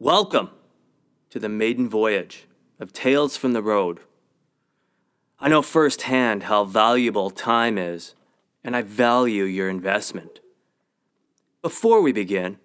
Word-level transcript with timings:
Welcome 0.00 0.50
to 1.30 1.40
the 1.40 1.48
maiden 1.48 1.88
voyage 1.88 2.46
of 2.78 2.92
Tales 2.92 3.36
from 3.36 3.52
the 3.52 3.60
Road. 3.60 3.98
I 5.40 5.48
know 5.48 5.60
firsthand 5.60 6.44
how 6.44 6.66
valuable 6.66 7.30
time 7.30 7.76
is, 7.76 8.14
and 8.62 8.76
I 8.76 8.82
value 8.82 9.42
your 9.42 9.68
investment. 9.68 10.38
Before 11.62 12.00
we 12.00 12.12
begin, 12.12 12.58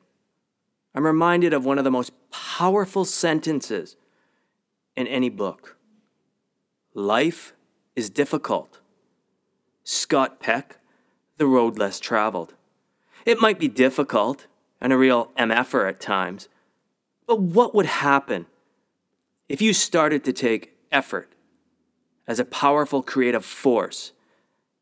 I'm 0.93 1.07
reminded 1.07 1.53
of 1.53 1.65
one 1.65 1.79
of 1.79 1.83
the 1.83 1.89
most 1.89 2.11
powerful 2.29 3.03
sentences 3.03 3.95
in 4.95 5.07
any 5.07 5.29
book 5.29 5.75
Life 6.93 7.53
is 7.95 8.11
difficult. 8.11 8.79
Scott 9.83 10.39
Peck, 10.39 10.77
The 11.37 11.47
Road 11.47 11.79
Less 11.79 11.99
Traveled. 11.99 12.53
It 13.25 13.41
might 13.41 13.57
be 13.57 13.67
difficult 13.67 14.45
and 14.79 14.93
a 14.93 14.97
real 14.97 15.31
MFer 15.35 15.89
at 15.89 15.99
times, 15.99 16.47
but 17.27 17.39
what 17.39 17.73
would 17.73 17.85
happen 17.85 18.45
if 19.49 19.61
you 19.61 19.73
started 19.73 20.23
to 20.25 20.33
take 20.33 20.77
effort 20.91 21.33
as 22.27 22.39
a 22.39 22.45
powerful 22.45 23.01
creative 23.03 23.45
force 23.45 24.11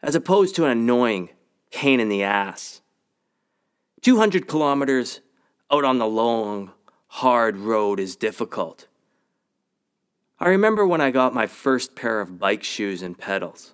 as 0.01 0.15
opposed 0.15 0.55
to 0.55 0.65
an 0.65 0.71
annoying 0.71 1.29
pain 1.71 1.99
in 1.99 2.09
the 2.09 2.23
ass? 2.23 2.81
200 4.01 4.47
kilometers 4.47 5.21
out 5.71 5.85
on 5.85 5.99
the 5.99 6.07
long, 6.07 6.71
hard 7.07 7.57
road 7.57 7.99
is 7.99 8.15
difficult. 8.15 8.87
I 10.39 10.49
remember 10.49 10.87
when 10.87 11.01
I 11.01 11.11
got 11.11 11.35
my 11.35 11.45
first 11.45 11.95
pair 11.95 12.19
of 12.19 12.39
bike 12.39 12.63
shoes 12.63 13.03
and 13.03 13.17
pedals. 13.17 13.73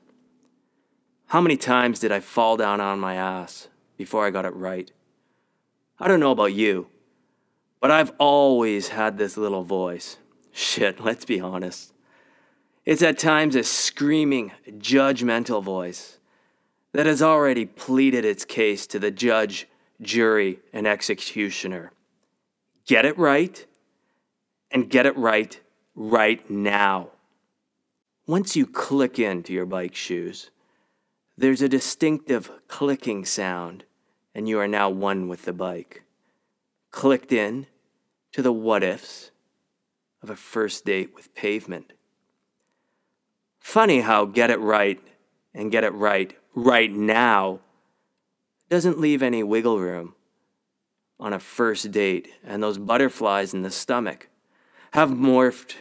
How 1.28 1.40
many 1.40 1.56
times 1.56 2.00
did 2.00 2.12
I 2.12 2.20
fall 2.20 2.58
down 2.58 2.82
on 2.82 3.00
my 3.00 3.16
ass 3.16 3.70
before 3.98 4.26
I 4.26 4.32
got 4.32 4.46
it 4.46 4.54
right? 4.54 4.92
I 6.00 6.08
don't 6.08 6.20
know 6.20 6.32
about 6.32 6.54
you, 6.54 6.88
but 7.80 7.92
I've 7.92 8.12
always 8.18 8.90
had 8.90 9.18
this 9.18 9.38
little 9.38 9.64
voice. 9.64 10.18
Shit, 10.52 11.00
let's 11.04 11.26
be 11.26 11.40
honest. 11.40 11.94
It's 12.86 13.02
at 13.02 13.20
times 13.20 13.56
a 13.56 13.64
screaming, 13.64 14.54
judgmental 14.78 15.62
voice 15.62 16.18
that 16.94 17.06
has 17.06 17.22
already 17.22 17.66
pleaded 17.66 18.24
its 18.24 18.46
case 18.46 18.88
to 18.88 18.98
the 18.98 19.12
judge, 19.12 19.68
jury, 20.02 20.60
and 20.72 20.88
executioner. 20.88 21.92
Get 22.86 23.06
it 23.06 23.18
right, 23.18 23.66
and 24.72 24.90
get 24.90 25.06
it 25.06 25.18
right 25.18 25.60
right 25.96 26.50
now. 26.50 27.10
Once 28.26 28.56
you 28.56 28.66
click 28.66 29.20
into 29.20 29.52
your 29.52 29.66
bike 29.66 29.96
shoes, 29.96 30.50
there's 31.38 31.62
a 31.62 31.70
distinctive 31.70 32.50
clicking 32.68 33.26
sound, 33.26 33.84
and 34.34 34.48
you 34.48 34.60
are 34.60 34.68
now 34.68 34.90
one 34.90 35.28
with 35.28 35.44
the 35.46 35.54
bike. 35.54 36.04
Clicked 36.92 37.32
in 37.32 37.68
to 38.34 38.42
the 38.42 38.52
what 38.52 38.84
ifs 38.84 39.32
of 40.22 40.30
a 40.30 40.36
first 40.36 40.86
date 40.86 41.14
with 41.16 41.34
pavement. 41.36 41.94
Funny 43.60 44.02
how 44.02 44.26
get 44.26 44.50
it 44.50 44.60
right 44.60 45.02
and 45.54 45.72
get 45.72 45.84
it 45.84 45.94
right 45.94 46.36
right 46.56 46.92
now 46.92 47.60
doesn't 48.70 49.00
leave 49.00 49.22
any 49.22 49.44
wiggle 49.44 49.80
room 49.80 50.16
on 51.20 51.34
a 51.34 51.40
first 51.40 51.92
date, 51.92 52.30
and 52.44 52.62
those 52.62 52.78
butterflies 52.78 53.54
in 53.54 53.64
the 53.64 53.72
stomach 53.72 54.30
have 54.92 55.10
morphed 55.10 55.76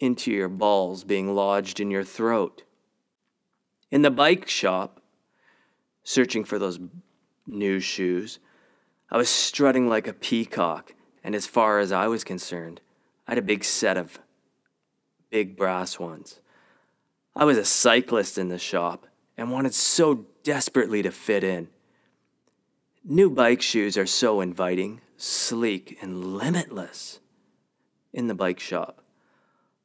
into 0.00 0.32
your 0.32 0.48
balls 0.48 1.04
being 1.04 1.34
lodged 1.34 1.80
in 1.80 1.90
your 1.90 2.04
throat. 2.04 2.62
In 3.90 4.02
the 4.02 4.10
bike 4.10 4.48
shop, 4.48 5.00
searching 6.02 6.44
for 6.44 6.58
those 6.58 6.78
new 7.46 7.80
shoes, 7.80 8.38
I 9.10 9.16
was 9.16 9.28
strutting 9.28 9.88
like 9.88 10.06
a 10.06 10.12
peacock, 10.12 10.92
and 11.28 11.34
as 11.34 11.46
far 11.46 11.78
as 11.78 11.92
I 11.92 12.06
was 12.06 12.24
concerned, 12.24 12.80
I 13.26 13.32
had 13.32 13.38
a 13.38 13.42
big 13.42 13.62
set 13.62 13.98
of 13.98 14.18
big 15.28 15.58
brass 15.58 15.98
ones. 15.98 16.40
I 17.36 17.44
was 17.44 17.58
a 17.58 17.66
cyclist 17.66 18.38
in 18.38 18.48
the 18.48 18.58
shop 18.58 19.06
and 19.36 19.52
wanted 19.52 19.74
so 19.74 20.24
desperately 20.42 21.02
to 21.02 21.10
fit 21.10 21.44
in. 21.44 21.68
New 23.04 23.28
bike 23.28 23.60
shoes 23.60 23.98
are 23.98 24.06
so 24.06 24.40
inviting, 24.40 25.02
sleek, 25.18 25.98
and 26.00 26.38
limitless 26.38 27.20
in 28.14 28.28
the 28.28 28.34
bike 28.34 28.58
shop. 28.58 29.04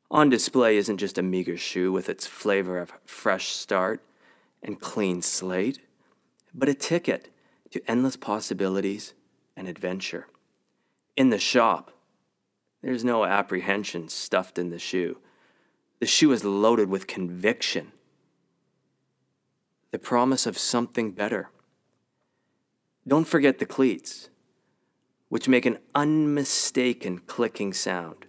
On 0.09 0.29
display 0.29 0.77
isn't 0.77 0.97
just 0.97 1.17
a 1.17 1.21
meager 1.21 1.57
shoe 1.57 1.91
with 1.91 2.07
its 2.07 2.25
flavor 2.25 2.79
of 2.79 2.93
fresh 3.03 3.49
start 3.49 4.01
and 4.61 4.79
clean 4.79 5.21
slate, 5.21 5.81
but 6.53 6.69
a 6.69 6.73
ticket 6.73 7.27
to 7.71 7.81
endless 7.85 8.15
possibilities 8.15 9.13
and 9.57 9.67
adventure. 9.67 10.27
In 11.15 11.29
the 11.29 11.39
shop, 11.39 11.91
there's 12.81 13.03
no 13.03 13.23
apprehension 13.23 14.09
stuffed 14.09 14.57
in 14.57 14.69
the 14.69 14.79
shoe. 14.79 15.19
The 15.99 16.05
shoe 16.05 16.31
is 16.31 16.43
loaded 16.43 16.89
with 16.89 17.07
conviction, 17.07 17.91
the 19.91 19.99
promise 19.99 20.45
of 20.45 20.57
something 20.57 21.11
better. 21.11 21.49
Don't 23.07 23.27
forget 23.27 23.59
the 23.59 23.65
cleats, 23.65 24.29
which 25.29 25.47
make 25.47 25.65
an 25.65 25.77
unmistaken 25.95 27.19
clicking 27.19 27.73
sound 27.73 28.25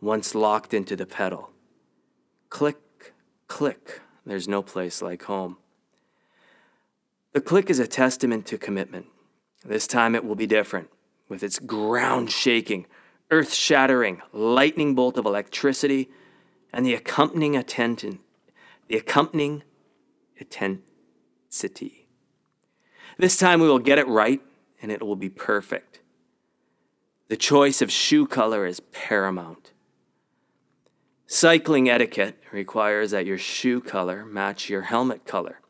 once 0.00 0.34
locked 0.34 0.74
into 0.74 0.96
the 0.96 1.06
pedal. 1.06 1.50
Click, 2.50 3.14
click, 3.46 4.00
there's 4.26 4.48
no 4.48 4.62
place 4.62 5.00
like 5.00 5.22
home. 5.24 5.56
The 7.32 7.40
click 7.40 7.70
is 7.70 7.78
a 7.78 7.86
testament 7.86 8.46
to 8.46 8.58
commitment. 8.58 9.06
This 9.64 9.86
time 9.86 10.14
it 10.14 10.24
will 10.24 10.34
be 10.34 10.46
different, 10.46 10.88
with 11.28 11.42
its 11.42 11.58
ground 11.58 12.30
shaking, 12.30 12.86
earth 13.30 13.52
shattering, 13.52 14.22
lightning 14.32 14.94
bolt 14.94 15.18
of 15.18 15.26
electricity, 15.26 16.08
and 16.72 16.84
the 16.84 16.94
accompanying 16.94 17.56
attention, 17.56 18.20
the 18.88 18.96
accompanying 18.96 19.62
intensity. 20.36 22.08
This 23.18 23.36
time 23.36 23.60
we 23.60 23.68
will 23.68 23.78
get 23.78 23.98
it 23.98 24.06
right, 24.06 24.40
and 24.80 24.92
it 24.92 25.02
will 25.02 25.16
be 25.16 25.28
perfect. 25.28 26.00
The 27.28 27.36
choice 27.36 27.82
of 27.82 27.90
shoe 27.90 28.26
color 28.26 28.64
is 28.64 28.80
paramount. 28.80 29.72
Cycling 31.26 31.90
etiquette 31.90 32.42
requires 32.52 33.10
that 33.10 33.26
your 33.26 33.36
shoe 33.36 33.82
color 33.82 34.24
match 34.24 34.70
your 34.70 34.82
helmet 34.82 35.26
color. 35.26 35.60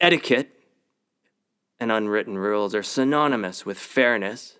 Etiquette 0.00 0.59
and 1.80 1.90
unwritten 1.90 2.36
rules 2.36 2.74
are 2.74 2.82
synonymous 2.82 3.64
with 3.64 3.78
fairness 3.78 4.58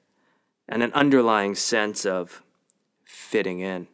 and 0.67 0.83
an 0.83 0.93
underlying 0.95 1.55
sense 1.55 2.07
of 2.07 2.43
fitting 3.05 3.61
in. 3.61 3.87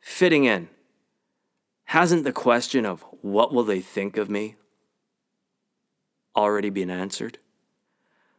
Fitting 0.00 0.44
in. 0.44 0.68
Hasn't 1.84 2.24
the 2.24 2.32
question 2.32 2.84
of 2.84 3.04
what 3.22 3.54
will 3.54 3.62
they 3.62 3.80
think 3.80 4.16
of 4.16 4.28
me 4.28 4.56
already 6.34 6.70
been 6.70 6.90
answered? 6.90 7.38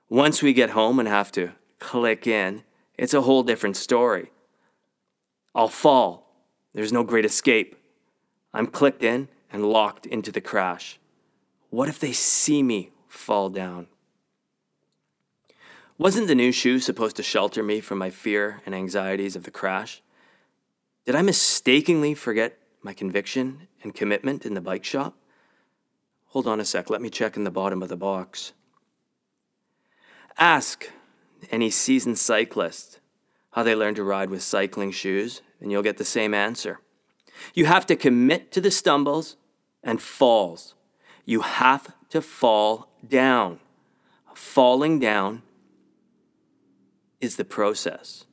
Once 0.09 0.41
we 0.43 0.51
get 0.51 0.71
home 0.71 0.99
and 0.99 1.07
have 1.07 1.31
to 1.31 1.51
click 1.79 2.27
in, 2.27 2.63
it's 2.97 3.13
a 3.13 3.21
whole 3.21 3.43
different 3.43 3.77
story. 3.77 4.31
I'll 5.55 5.69
fall. 5.69 6.33
There's 6.73 6.93
no 6.93 7.03
great 7.03 7.25
escape. 7.25 7.75
I'm 8.53 8.67
clicked 8.67 9.03
in 9.03 9.29
and 9.51 9.65
locked 9.65 10.05
into 10.05 10.31
the 10.31 10.41
crash. 10.41 10.99
What 11.69 11.89
if 11.89 11.99
they 11.99 12.11
see 12.11 12.61
me 12.63 12.91
fall 13.17 13.49
down? 13.49 13.87
Wasn't 15.97 16.27
the 16.27 16.35
new 16.35 16.51
shoe 16.51 16.79
supposed 16.79 17.15
to 17.15 17.23
shelter 17.23 17.63
me 17.63 17.81
from 17.81 17.97
my 17.97 18.11
fear 18.11 18.61
and 18.65 18.75
anxieties 18.75 19.35
of 19.35 19.43
the 19.43 19.51
crash? 19.51 20.01
Did 21.05 21.15
I 21.15 21.23
mistakenly 21.23 22.13
forget 22.13 22.59
my 22.83 22.93
conviction 22.93 23.67
and 23.81 23.95
commitment 23.95 24.45
in 24.45 24.53
the 24.53 24.61
bike 24.61 24.83
shop? 24.83 25.17
Hold 26.27 26.47
on 26.47 26.59
a 26.59 26.65
sec, 26.65 26.89
let 26.89 27.01
me 27.01 27.09
check 27.09 27.35
in 27.35 27.45
the 27.45 27.51
bottom 27.51 27.81
of 27.81 27.89
the 27.89 27.97
box. 27.97 28.53
Ask 30.37 30.91
any 31.49 31.71
seasoned 31.71 32.19
cyclist 32.19 32.99
how 33.51 33.63
they 33.63 33.73
learned 33.73 33.95
to 33.95 34.03
ride 34.03 34.29
with 34.29 34.43
cycling 34.43 34.91
shoes 34.91 35.41
and 35.59 35.71
you'll 35.71 35.81
get 35.81 35.97
the 35.97 36.05
same 36.05 36.33
answer. 36.33 36.79
You 37.55 37.65
have 37.65 37.87
to 37.87 37.95
commit 37.95 38.51
to 38.51 38.61
the 38.61 38.69
stumbles 38.69 39.37
and 39.83 39.99
falls. 40.01 40.75
You 41.27 41.41
have 41.41 41.93
to 42.09 42.21
fall 42.21 42.87
down. 43.07 43.59
Falling 44.33 44.97
down 44.97 45.43
is 47.19 47.35
the 47.35 47.43
process. 47.43 48.23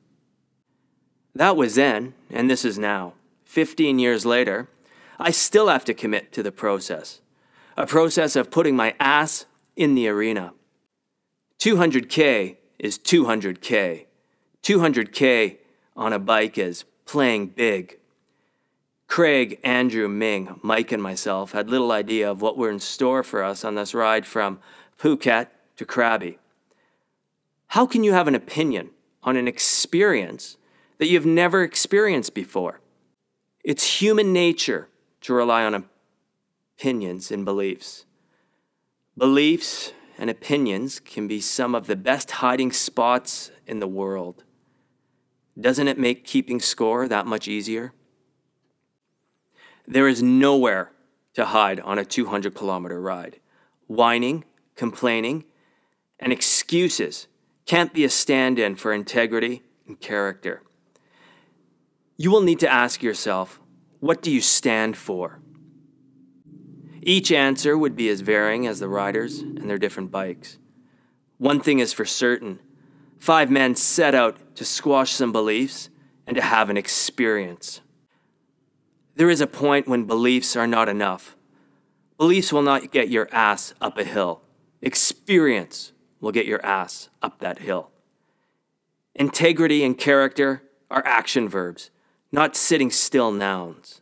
That 1.35 1.57
was 1.57 1.75
then, 1.75 2.13
and 2.29 2.49
this 2.49 2.63
is 2.63 2.79
now. 2.79 3.13
15 3.43 3.99
years 3.99 4.25
later, 4.25 4.69
I 5.19 5.31
still 5.31 5.67
have 5.67 5.83
to 5.85 5.93
commit 5.93 6.31
to 6.33 6.41
the 6.41 6.53
process. 6.53 7.19
A 7.75 7.85
process 7.85 8.37
of 8.37 8.49
putting 8.49 8.77
my 8.77 8.95
ass 8.97 9.45
in 9.75 9.95
the 9.95 10.07
arena. 10.07 10.53
200K 11.59 12.55
is 12.79 12.97
200K. 12.97 14.05
200K 14.63 15.57
on 15.97 16.13
a 16.13 16.19
bike 16.19 16.57
is 16.57 16.85
playing 17.05 17.47
big. 17.47 17.99
Craig, 19.15 19.61
Andrew, 19.63 20.09
Ming, 20.09 20.59
Mike, 20.61 20.91
and 20.91 21.01
myself 21.01 21.53
had 21.53 21.69
little 21.69 21.93
idea 21.93 22.29
of 22.29 22.41
what 22.41 22.57
were 22.57 22.69
in 22.69 22.81
store 22.81 23.23
for 23.23 23.45
us 23.45 23.63
on 23.63 23.75
this 23.75 23.93
ride 23.93 24.25
from 24.25 24.59
Phuket 24.99 25.47
to 25.77 25.85
Krabi. 25.85 26.35
How 27.67 27.85
can 27.85 28.03
you 28.03 28.11
have 28.11 28.27
an 28.27 28.35
opinion 28.35 28.89
on 29.23 29.37
an 29.37 29.47
experience 29.47 30.57
that 30.97 31.07
you've 31.07 31.25
never 31.25 31.63
experienced 31.63 32.33
before. 32.33 32.81
It's 33.63 34.01
human 34.01 34.33
nature 34.33 34.89
to 35.21 35.33
rely 35.33 35.63
on 35.63 35.85
opinions 36.77 37.31
and 37.31 37.45
beliefs. 37.45 38.03
Beliefs 39.17 39.93
and 40.17 40.29
opinions 40.29 40.99
can 40.99 41.25
be 41.25 41.39
some 41.39 41.73
of 41.73 41.87
the 41.87 41.95
best 41.95 42.31
hiding 42.31 42.73
spots 42.73 43.49
in 43.65 43.79
the 43.79 43.87
world. 43.87 44.43
Doesn't 45.57 45.87
it 45.87 45.97
make 45.97 46.25
keeping 46.25 46.59
score 46.59 47.07
that 47.07 47.25
much 47.25 47.47
easier? 47.47 47.93
There 49.87 50.07
is 50.07 50.23
nowhere 50.23 50.91
to 51.33 51.45
hide 51.45 51.79
on 51.79 51.99
a 51.99 52.05
200 52.05 52.55
kilometer 52.55 52.99
ride. 52.99 53.39
Whining, 53.87 54.45
complaining, 54.75 55.43
and 56.19 56.33
excuses 56.33 57.27
can't 57.65 57.93
be 57.93 58.03
a 58.03 58.09
stand 58.09 58.57
in 58.57 58.75
for 58.75 58.93
integrity 58.93 59.63
and 59.87 59.99
character. 59.99 60.61
You 62.17 62.31
will 62.31 62.41
need 62.41 62.59
to 62.59 62.71
ask 62.71 63.03
yourself 63.03 63.59
what 63.99 64.21
do 64.21 64.31
you 64.31 64.41
stand 64.41 64.97
for? 64.97 65.39
Each 67.01 67.31
answer 67.31 67.77
would 67.77 67.95
be 67.95 68.09
as 68.09 68.21
varying 68.21 68.67
as 68.67 68.79
the 68.79 68.89
riders 68.89 69.39
and 69.39 69.69
their 69.69 69.77
different 69.77 70.11
bikes. 70.11 70.57
One 71.37 71.59
thing 71.59 71.79
is 71.79 71.93
for 71.93 72.05
certain 72.05 72.59
five 73.17 73.49
men 73.49 73.75
set 73.75 74.15
out 74.15 74.55
to 74.55 74.65
squash 74.65 75.11
some 75.11 75.31
beliefs 75.31 75.89
and 76.27 76.35
to 76.35 76.41
have 76.41 76.69
an 76.69 76.77
experience. 76.77 77.81
There 79.15 79.29
is 79.29 79.41
a 79.41 79.47
point 79.47 79.87
when 79.87 80.05
beliefs 80.05 80.55
are 80.55 80.67
not 80.67 80.89
enough. 80.89 81.35
Beliefs 82.17 82.51
will 82.51 82.61
not 82.61 82.91
get 82.91 83.09
your 83.09 83.29
ass 83.31 83.73
up 83.79 83.97
a 83.97 84.03
hill. 84.03 84.41
Experience 84.81 85.93
will 86.19 86.31
get 86.31 86.45
your 86.45 86.63
ass 86.65 87.09
up 87.21 87.39
that 87.39 87.59
hill. 87.59 87.91
Integrity 89.13 89.83
and 89.83 89.97
character 89.97 90.63
are 90.91 91.05
action 91.05 91.47
verbs, 91.47 91.89
not 92.31 92.55
sitting 92.55 92.91
still 92.91 93.31
nouns. 93.31 94.01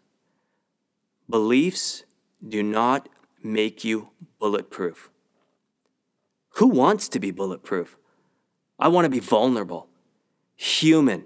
Beliefs 1.29 2.03
do 2.47 2.63
not 2.63 3.07
make 3.43 3.83
you 3.83 4.09
bulletproof. 4.39 5.09
Who 6.55 6.67
wants 6.67 7.07
to 7.09 7.19
be 7.19 7.31
bulletproof? 7.31 7.97
I 8.79 8.87
want 8.87 9.05
to 9.05 9.09
be 9.09 9.19
vulnerable, 9.19 9.87
human, 10.55 11.25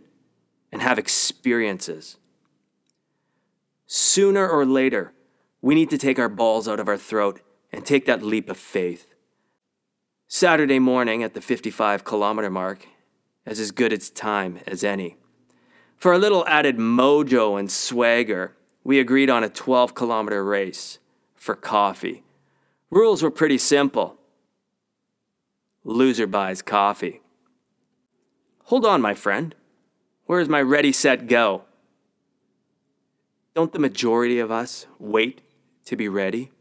and 0.71 0.81
have 0.81 0.99
experiences. 0.99 2.17
Sooner 3.87 4.47
or 4.47 4.65
later, 4.65 5.13
we 5.61 5.73
need 5.73 5.89
to 5.89 5.97
take 5.97 6.19
our 6.19 6.29
balls 6.29 6.67
out 6.67 6.79
of 6.79 6.87
our 6.87 6.97
throat 6.97 7.41
and 7.71 7.85
take 7.85 8.05
that 8.05 8.21
leap 8.21 8.49
of 8.49 8.57
faith. 8.57 9.07
Saturday 10.27 10.77
morning 10.77 11.23
at 11.23 11.33
the 11.33 11.41
55 11.41 12.03
kilometer 12.03 12.49
mark 12.49 12.85
is 13.45 13.61
as 13.61 13.71
good 13.71 13.93
its 13.93 14.09
time 14.09 14.59
as 14.67 14.83
any. 14.83 15.15
For 15.95 16.11
a 16.11 16.17
little 16.19 16.45
added 16.47 16.77
mojo 16.77 17.57
and 17.57 17.71
swagger, 17.71 18.55
we 18.83 18.99
agreed 18.99 19.29
on 19.29 19.43
a 19.43 19.49
12 19.49 19.95
kilometer 19.95 20.43
race 20.43 20.99
for 21.33 21.55
coffee. 21.55 22.23
Rules 22.91 23.23
were 23.23 23.31
pretty 23.31 23.57
simple 23.57 24.17
loser 25.85 26.27
buys 26.27 26.61
coffee. 26.61 27.21
Hold 28.65 28.85
on, 28.85 29.01
my 29.01 29.13
friend. 29.13 29.55
Where's 30.25 30.49
my 30.49 30.61
ready, 30.61 30.91
set, 30.91 31.27
go? 31.27 31.63
Don't 33.57 33.73
the 33.73 33.79
majority 33.79 34.37
of 34.37 34.51
us 34.51 34.85
wait 34.99 35.41
to 35.85 35.95
be 35.95 36.07
ready? 36.07 36.51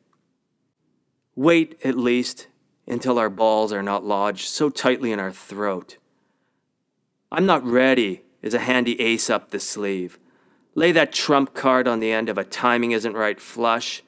Wait, 1.35 1.79
at 1.85 1.99
least, 1.99 2.47
until 2.87 3.19
our 3.19 3.29
balls 3.29 3.71
are 3.71 3.83
not 3.83 4.03
lodged 4.03 4.49
so 4.49 4.71
tightly 4.71 5.13
in 5.13 5.21
our 5.21 5.31
throat. 5.31 5.99
I'm 7.31 7.45
not 7.45 7.63
ready 7.63 8.23
is 8.41 8.55
a 8.55 8.61
handy 8.61 8.99
ace 8.99 9.29
up 9.29 9.51
the 9.51 9.61
sleeve. 9.61 10.19
Lay 10.75 10.91
that 10.91 11.13
trump 11.13 11.53
card 11.53 11.87
on 11.87 12.01
the 12.01 12.13
end 12.13 12.31
of 12.31 12.39
a 12.39 12.45
timing 12.45 12.93
isn't 12.93 13.13
right 13.13 13.39
flush, 13.39 14.03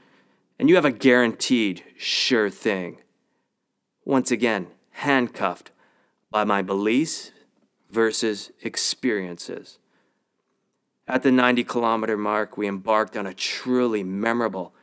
and 0.58 0.70
you 0.70 0.76
have 0.76 0.86
a 0.86 0.90
guaranteed 0.90 1.84
sure 1.98 2.48
thing. 2.48 2.96
Once 4.06 4.30
again, 4.30 4.68
handcuffed 4.92 5.72
by 6.30 6.42
my 6.42 6.62
beliefs 6.62 7.32
versus 7.90 8.50
experiences. 8.62 9.78
At 11.08 11.22
the 11.22 11.32
90 11.32 11.64
kilometer 11.64 12.18
mark, 12.18 12.58
we 12.58 12.68
embarked 12.68 13.16
on 13.16 13.26
a 13.26 13.32
truly 13.32 14.04
memorable 14.04 14.74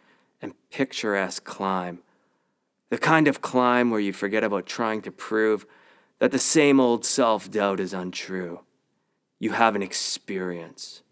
and 0.41 0.55
picturesque 0.71 1.43
climb. 1.43 1.99
The 2.89 2.97
kind 2.97 3.27
of 3.27 3.41
climb 3.41 3.91
where 3.91 3.99
you 3.99 4.11
forget 4.11 4.43
about 4.43 4.65
trying 4.65 5.03
to 5.03 5.11
prove 5.11 5.67
that 6.19 6.31
the 6.31 6.39
same 6.39 6.79
old 6.79 7.05
self 7.05 7.51
doubt 7.51 7.79
is 7.79 7.93
untrue. 7.93 8.61
You 9.39 9.51
have 9.51 9.75
an 9.75 9.83
experience. 9.83 11.03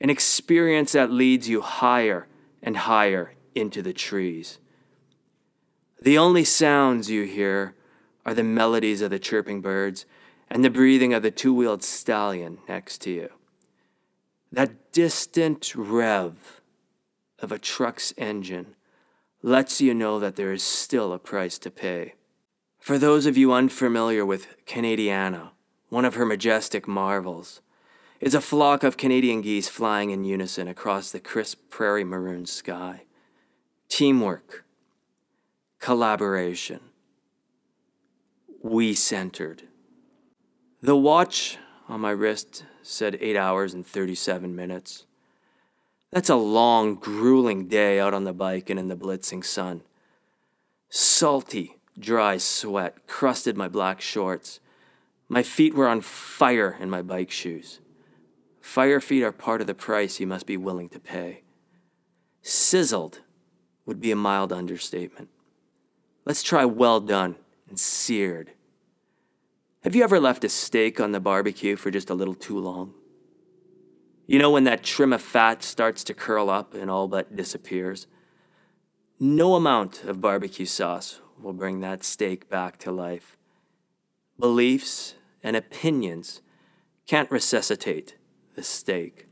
An 0.00 0.08
experience 0.08 0.92
that 0.92 1.10
leads 1.10 1.48
you 1.48 1.60
higher 1.60 2.28
and 2.62 2.76
higher 2.76 3.34
into 3.54 3.82
the 3.82 3.92
trees. 3.92 4.58
The 6.00 6.16
only 6.16 6.44
sounds 6.44 7.10
you 7.10 7.24
hear 7.24 7.74
are 8.24 8.34
the 8.34 8.42
melodies 8.42 9.02
of 9.02 9.10
the 9.10 9.18
chirping 9.18 9.60
birds 9.60 10.06
and 10.48 10.64
the 10.64 10.70
breathing 10.70 11.12
of 11.12 11.22
the 11.22 11.30
two 11.30 11.52
wheeled 11.52 11.82
stallion 11.82 12.58
next 12.68 12.98
to 13.02 13.10
you. 13.10 13.30
That 14.52 14.92
distant 14.92 15.74
rev 15.74 16.60
of 17.38 17.52
a 17.52 17.58
truck's 17.58 18.14
engine 18.16 18.74
lets 19.42 19.80
you 19.80 19.94
know 19.94 20.18
that 20.18 20.36
there 20.36 20.52
is 20.52 20.62
still 20.62 21.12
a 21.12 21.18
price 21.18 21.58
to 21.58 21.70
pay. 21.70 22.14
For 22.78 22.98
those 22.98 23.26
of 23.26 23.36
you 23.36 23.52
unfamiliar 23.52 24.24
with 24.24 24.64
Canadiana, 24.66 25.50
one 25.88 26.04
of 26.04 26.14
her 26.14 26.24
majestic 26.24 26.86
marvels, 26.88 27.60
is 28.20 28.34
a 28.34 28.40
flock 28.40 28.82
of 28.82 28.96
Canadian 28.96 29.42
geese 29.42 29.68
flying 29.68 30.10
in 30.10 30.24
unison 30.24 30.68
across 30.68 31.10
the 31.10 31.20
crisp 31.20 31.58
prairie 31.68 32.04
maroon 32.04 32.46
sky. 32.46 33.02
Teamwork, 33.88 34.64
collaboration, 35.80 36.80
we 38.62 38.94
centered. 38.94 39.64
The 40.80 40.96
watch 40.96 41.58
on 41.88 42.00
my 42.00 42.10
wrist 42.10 42.64
said 42.82 43.18
8 43.20 43.36
hours 43.36 43.74
and 43.74 43.86
37 43.86 44.54
minutes. 44.54 45.06
That's 46.10 46.30
a 46.30 46.36
long, 46.36 46.94
grueling 46.94 47.68
day 47.68 48.00
out 48.00 48.14
on 48.14 48.24
the 48.24 48.32
bike 48.32 48.70
and 48.70 48.78
in 48.78 48.88
the 48.88 48.96
blitzing 48.96 49.44
sun. 49.44 49.82
Salty, 50.88 51.76
dry 51.98 52.38
sweat 52.38 53.06
crusted 53.06 53.56
my 53.56 53.68
black 53.68 54.00
shorts. 54.00 54.60
My 55.28 55.42
feet 55.42 55.74
were 55.74 55.88
on 55.88 56.00
fire 56.00 56.76
in 56.80 56.88
my 56.88 57.02
bike 57.02 57.30
shoes. 57.30 57.80
Fire 58.60 59.00
feet 59.00 59.22
are 59.22 59.32
part 59.32 59.60
of 59.60 59.66
the 59.66 59.74
price 59.74 60.20
you 60.20 60.26
must 60.26 60.46
be 60.46 60.56
willing 60.56 60.88
to 60.90 61.00
pay. 61.00 61.42
Sizzled 62.42 63.20
would 63.84 64.00
be 64.00 64.10
a 64.10 64.16
mild 64.16 64.52
understatement. 64.52 65.28
Let's 66.24 66.42
try 66.42 66.64
well 66.64 67.00
done 67.00 67.36
and 67.68 67.78
seared. 67.78 68.52
Have 69.86 69.94
you 69.94 70.02
ever 70.02 70.18
left 70.18 70.42
a 70.42 70.48
steak 70.48 70.98
on 70.98 71.12
the 71.12 71.20
barbecue 71.20 71.76
for 71.76 71.92
just 71.92 72.10
a 72.10 72.14
little 72.14 72.34
too 72.34 72.58
long? 72.58 72.92
You 74.26 74.40
know 74.40 74.50
when 74.50 74.64
that 74.64 74.82
trim 74.82 75.12
of 75.12 75.22
fat 75.22 75.62
starts 75.62 76.02
to 76.02 76.12
curl 76.12 76.50
up 76.50 76.74
and 76.74 76.90
all 76.90 77.06
but 77.06 77.36
disappears? 77.36 78.08
No 79.20 79.54
amount 79.54 80.02
of 80.02 80.20
barbecue 80.20 80.66
sauce 80.66 81.20
will 81.40 81.52
bring 81.52 81.82
that 81.82 82.02
steak 82.02 82.48
back 82.48 82.78
to 82.78 82.90
life. 82.90 83.36
Beliefs 84.40 85.14
and 85.40 85.54
opinions 85.54 86.40
can't 87.06 87.30
resuscitate 87.30 88.16
the 88.56 88.64
steak. 88.64 89.28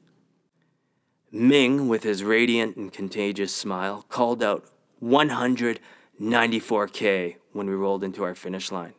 Ming, 1.32 1.88
with 1.88 2.04
his 2.04 2.22
radiant 2.22 2.76
and 2.76 2.92
contagious 2.92 3.52
smile, 3.52 4.06
called 4.08 4.40
out 4.40 4.70
194K 5.02 7.34
when 7.52 7.66
we 7.66 7.74
rolled 7.74 8.04
into 8.04 8.22
our 8.22 8.36
finish 8.36 8.70
line. 8.70 8.94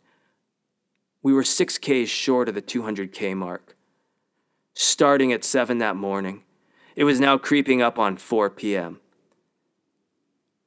We 1.26 1.34
were 1.34 1.42
6Ks 1.42 2.06
short 2.06 2.50
of 2.50 2.54
the 2.54 2.62
200K 2.62 3.36
mark. 3.36 3.76
Starting 4.76 5.34
at 5.34 5.44
7 5.44 5.80
that 5.80 5.96
morning, 5.96 6.44
it 6.96 7.04
was 7.04 7.20
now 7.20 7.36
creeping 7.40 7.82
up 7.82 7.98
on 7.98 8.16
4 8.16 8.52
p.m. 8.52 9.00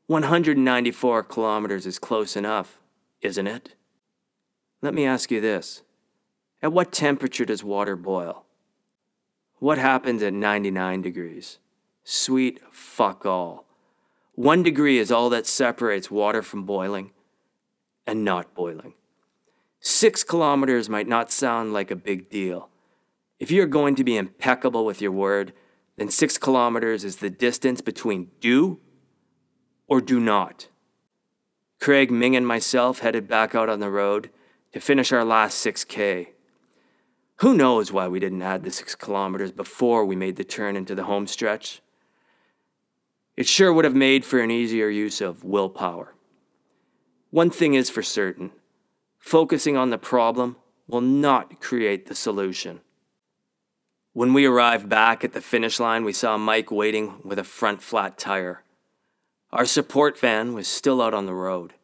194 0.08 1.22
kilometers 1.22 1.86
is 1.86 2.00
close 2.00 2.34
enough, 2.34 2.80
isn't 3.22 3.46
it? 3.46 3.76
Let 4.82 4.94
me 4.94 5.06
ask 5.06 5.30
you 5.30 5.40
this 5.40 5.82
At 6.60 6.72
what 6.72 6.90
temperature 6.90 7.44
does 7.44 7.62
water 7.62 7.94
boil? 7.94 8.44
What 9.60 9.78
happens 9.78 10.24
at 10.24 10.32
99 10.32 11.02
degrees? 11.02 11.60
Sweet 12.02 12.60
fuck 12.72 13.24
all. 13.24 13.64
One 14.34 14.64
degree 14.64 14.98
is 14.98 15.12
all 15.12 15.30
that 15.30 15.46
separates 15.46 16.10
water 16.10 16.42
from 16.42 16.64
boiling 16.64 17.12
and 18.08 18.24
not 18.24 18.56
boiling. 18.56 18.94
Six 19.90 20.22
kilometers 20.22 20.90
might 20.90 21.08
not 21.08 21.32
sound 21.32 21.72
like 21.72 21.90
a 21.90 21.96
big 21.96 22.28
deal. 22.28 22.68
If 23.38 23.50
you're 23.50 23.64
going 23.64 23.94
to 23.94 24.04
be 24.04 24.18
impeccable 24.18 24.84
with 24.84 25.00
your 25.00 25.12
word, 25.12 25.54
then 25.96 26.10
six 26.10 26.36
kilometers 26.36 27.04
is 27.04 27.16
the 27.16 27.30
distance 27.30 27.80
between 27.80 28.30
do 28.38 28.80
or 29.86 30.02
do 30.02 30.20
not. 30.20 30.68
Craig, 31.80 32.10
Ming, 32.10 32.36
and 32.36 32.46
myself 32.46 32.98
headed 32.98 33.26
back 33.26 33.54
out 33.54 33.70
on 33.70 33.80
the 33.80 33.90
road 33.90 34.28
to 34.72 34.78
finish 34.78 35.10
our 35.10 35.24
last 35.24 35.64
6K. 35.64 36.28
Who 37.36 37.54
knows 37.54 37.90
why 37.90 38.08
we 38.08 38.20
didn't 38.20 38.42
add 38.42 38.64
the 38.64 38.70
six 38.70 38.94
kilometers 38.94 39.52
before 39.52 40.04
we 40.04 40.16
made 40.16 40.36
the 40.36 40.44
turn 40.44 40.76
into 40.76 40.94
the 40.94 41.04
home 41.04 41.26
stretch? 41.26 41.80
It 43.38 43.46
sure 43.46 43.72
would 43.72 43.86
have 43.86 43.96
made 43.96 44.26
for 44.26 44.38
an 44.38 44.50
easier 44.50 44.90
use 44.90 45.22
of 45.22 45.44
willpower. 45.44 46.14
One 47.30 47.48
thing 47.48 47.72
is 47.72 47.88
for 47.88 48.02
certain 48.02 48.50
focusing 49.28 49.76
on 49.76 49.90
the 49.90 49.98
problem 49.98 50.56
will 50.86 51.02
not 51.02 51.60
create 51.60 52.06
the 52.06 52.14
solution. 52.14 52.80
When 54.14 54.32
we 54.32 54.46
arrived 54.46 54.88
back 54.88 55.22
at 55.22 55.34
the 55.34 55.42
finish 55.42 55.78
line, 55.78 56.02
we 56.02 56.14
saw 56.14 56.38
Mike 56.38 56.70
waiting 56.70 57.20
with 57.22 57.38
a 57.38 57.44
front 57.44 57.82
flat 57.82 58.16
tire. 58.16 58.62
Our 59.52 59.66
support 59.66 60.18
van 60.18 60.54
was 60.54 60.66
still 60.66 61.02
out 61.02 61.12
on 61.12 61.26
the 61.26 61.34
road. 61.34 61.74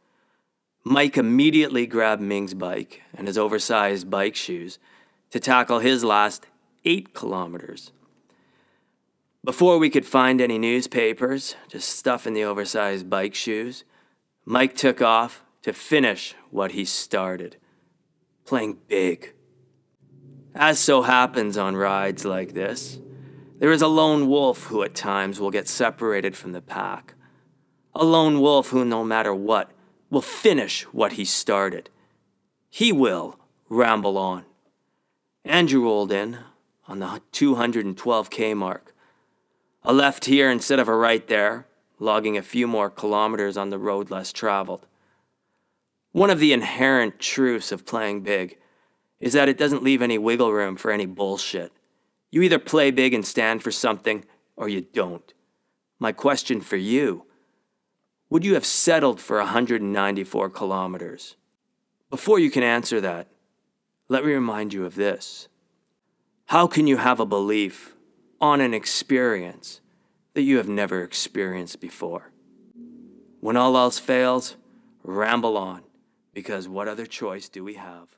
Mike 0.85 1.19
immediately 1.19 1.87
grabbed 1.87 2.23
Ming's 2.23 2.55
bike 2.55 3.03
and 3.15 3.27
his 3.27 3.37
oversized 3.37 4.11
bike 4.11 4.35
shoes 4.35 4.79
to 5.31 5.39
tackle 5.39 5.81
his 5.81 6.03
last 6.03 6.47
eight 6.87 7.13
kilometers. 7.13 7.93
Before 9.45 9.79
we 9.79 9.91
could 9.91 10.07
find 10.07 10.41
any 10.41 10.59
newspapers, 10.59 11.57
just 11.69 11.91
stuff 11.91 12.27
in 12.27 12.33
the 12.33 12.45
oversized 12.45 13.11
bike 13.11 13.35
shoes, 13.35 13.85
Mike 14.47 14.75
took 14.75 15.03
off 15.03 15.43
to 15.65 15.73
finish 15.73 16.35
what 16.51 16.73
he 16.73 16.85
started 16.85 17.57
playing 18.45 18.79
big. 18.87 19.33
As 20.55 20.79
so 20.79 21.03
happens 21.03 21.57
on 21.57 21.75
rides 21.75 22.25
like 22.25 22.55
this, 22.55 23.01
there 23.59 23.73
is 23.73 23.83
a 23.83 23.89
lone 23.89 24.29
wolf 24.29 24.65
who 24.65 24.83
at 24.83 24.95
times 24.95 25.41
will 25.41 25.51
get 25.51 25.67
separated 25.67 26.37
from 26.37 26.53
the 26.53 26.61
pack. 26.61 27.15
A 27.95 28.05
lone 28.05 28.41
wolf 28.41 28.69
who, 28.69 28.85
no 28.85 29.03
matter 29.03 29.35
what, 29.35 29.71
will 30.11 30.21
finish 30.21 30.83
what 30.93 31.15
he 31.15 31.25
started. 31.25 31.89
He 32.69 32.93
will 32.93 33.39
ramble 33.69 34.19
on. 34.19 34.45
Andrew 35.45 35.83
rolled 35.83 36.13
in 36.13 36.39
on 36.87 36.99
the 36.99 37.23
212k 37.33 38.55
mark 38.55 38.95
a 39.87 39.93
left 39.93 40.25
here 40.25 40.51
instead 40.51 40.79
of 40.79 40.89
a 40.89 40.97
right 40.97 41.27
there, 41.29 41.67
logging 41.99 42.39
a 42.39 42.43
few 42.43 42.67
more 42.67 42.89
kilometers 42.89 43.57
on 43.57 43.69
the 43.69 43.79
road 43.79 44.11
less 44.11 44.33
traveled. 44.33 44.87
One 46.15 46.31
of 46.31 46.39
the 46.39 46.53
inherent 46.53 47.19
truths 47.19 47.73
of 47.73 47.85
playing 47.85 48.23
big 48.23 48.57
is 49.19 49.33
that 49.33 49.49
it 49.49 49.59
doesn't 49.59 49.83
leave 49.83 50.01
any 50.01 50.17
wiggle 50.17 50.53
room 50.53 50.77
for 50.77 50.91
any 50.91 51.07
bullshit. 51.07 51.73
You 52.31 52.43
either 52.43 52.59
play 52.59 52.91
big 52.91 53.13
and 53.13 53.27
stand 53.27 53.63
for 53.63 53.71
something, 53.71 54.25
or 54.57 54.69
you 54.69 54.81
don't. 54.81 55.35
My 55.99 56.13
question 56.13 56.61
for 56.61 56.77
you 56.77 57.27
would 58.31 58.45
you 58.45 58.55
have 58.55 58.65
settled 58.65 59.21
for 59.21 59.39
194 59.39 60.51
kilometers? 60.51 61.37
Before 62.11 62.39
you 62.39 62.51
can 62.51 62.63
answer 62.63 63.01
that, 63.01 63.29
let 64.09 64.25
me 64.25 64.33
remind 64.33 64.73
you 64.73 64.85
of 64.85 64.95
this. 64.95 65.49
How 66.47 66.67
can 66.67 66.87
you 66.87 66.97
have 66.97 67.21
a 67.21 67.27
belief 67.27 67.95
on 68.41 68.61
an 68.61 68.75
experience 68.75 69.81
that 70.35 70.43
you 70.43 70.59
have 70.59 70.69
never 70.69 71.03
experienced 71.03 71.81
before. 71.81 72.31
When 73.41 73.57
all 73.57 73.77
else 73.77 73.99
fails, 73.99 74.57
ramble 75.03 75.57
on, 75.57 75.83
because 76.35 76.69
what 76.69 76.89
other 76.89 77.07
choice 77.07 77.49
do 77.49 77.65
we 77.65 77.75
have? 77.75 78.09